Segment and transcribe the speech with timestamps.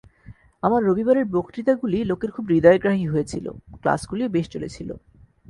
[0.63, 3.45] আমার রবিবারের বক্তৃতাগুলি লোকের খুব হৃদয়গ্রাহী হয়েছিল,
[3.81, 4.89] ক্লাসগুলিও বেশ চলেছিল।